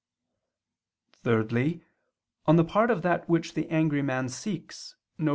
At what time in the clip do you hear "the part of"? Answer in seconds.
2.55-3.03